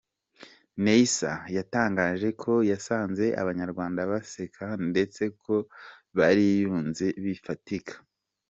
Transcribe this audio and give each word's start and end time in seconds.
Neysa 0.83 1.31
yatangaje 1.57 2.27
ko 2.41 2.53
yasanze 2.71 3.25
Abanyarwanda 3.41 3.99
baseka 4.11 4.65
ndetse 4.89 5.23
ko 5.43 5.55
bariyunze 6.17 7.07
bifatika. 7.25 7.93